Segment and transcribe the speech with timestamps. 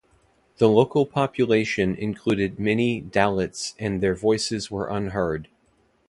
[0.57, 5.47] The local population included many dalits and their voices were unheard.